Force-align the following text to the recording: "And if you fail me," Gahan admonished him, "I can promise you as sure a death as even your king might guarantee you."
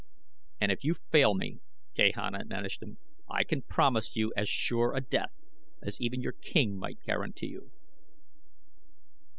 "And 0.59 0.71
if 0.71 0.83
you 0.83 0.95
fail 0.95 1.35
me," 1.35 1.59
Gahan 1.93 2.33
admonished 2.33 2.81
him, 2.81 2.97
"I 3.29 3.43
can 3.43 3.61
promise 3.61 4.15
you 4.15 4.33
as 4.35 4.49
sure 4.49 4.95
a 4.95 4.99
death 5.01 5.35
as 5.83 6.01
even 6.01 6.21
your 6.23 6.33
king 6.33 6.75
might 6.79 7.03
guarantee 7.03 7.49
you." 7.49 7.71